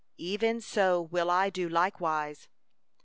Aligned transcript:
even 0.17 0.59
so 0.59 0.99
will 0.99 1.29
I 1.29 1.51
do 1.51 1.69
likewise. 1.69 2.47